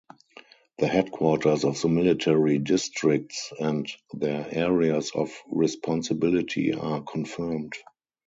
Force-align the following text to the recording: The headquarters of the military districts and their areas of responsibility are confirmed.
The 0.79 0.87
headquarters 0.87 1.63
of 1.63 1.79
the 1.79 1.87
military 1.87 2.57
districts 2.57 3.53
and 3.59 3.85
their 4.13 4.47
areas 4.49 5.11
of 5.13 5.29
responsibility 5.47 6.73
are 6.73 7.03
confirmed. 7.03 7.73